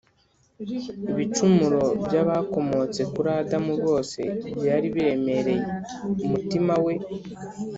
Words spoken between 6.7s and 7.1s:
we